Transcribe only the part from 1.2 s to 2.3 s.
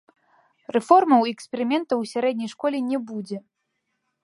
і эксперыментаў у